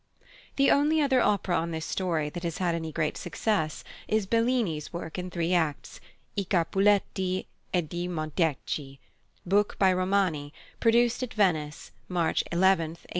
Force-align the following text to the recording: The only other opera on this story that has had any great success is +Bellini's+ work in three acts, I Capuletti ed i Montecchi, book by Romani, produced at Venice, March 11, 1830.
The 0.55 0.71
only 0.71 0.99
other 0.99 1.21
opera 1.21 1.55
on 1.59 1.69
this 1.69 1.85
story 1.85 2.31
that 2.31 2.41
has 2.41 2.57
had 2.57 2.73
any 2.73 2.91
great 2.91 3.17
success 3.17 3.83
is 4.07 4.25
+Bellini's+ 4.25 4.91
work 4.91 5.19
in 5.19 5.29
three 5.29 5.53
acts, 5.53 5.99
I 6.35 6.41
Capuletti 6.41 7.45
ed 7.71 7.89
i 7.93 8.07
Montecchi, 8.07 8.97
book 9.45 9.77
by 9.77 9.93
Romani, 9.93 10.55
produced 10.79 11.21
at 11.21 11.35
Venice, 11.35 11.91
March 12.09 12.43
11, 12.51 12.85
1830. 12.97 13.09